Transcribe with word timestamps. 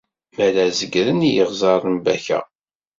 Mi 0.35 0.41
ara 0.45 0.65
zegren 0.77 1.27
i 1.27 1.29
yiɣẓer 1.33 1.81
n 1.87 1.95
Baka. 2.05 2.39